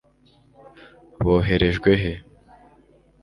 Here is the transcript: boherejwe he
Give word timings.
boherejwe 1.23 1.91
he 2.01 2.13